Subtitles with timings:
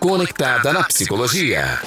[0.00, 1.78] Conectada na psicologia.